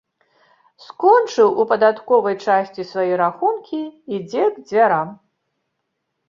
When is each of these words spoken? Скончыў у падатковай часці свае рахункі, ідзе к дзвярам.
Скончыў 0.85 1.51
у 1.63 1.65
падатковай 1.73 2.35
часці 2.45 2.87
свае 2.93 3.13
рахункі, 3.23 3.83
ідзе 4.19 4.43
к 4.57 4.65
дзвярам. 4.73 5.13